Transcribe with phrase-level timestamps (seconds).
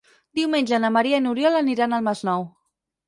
[0.37, 2.49] Diumenge na Maria i n'Oriol aniran al Masnou.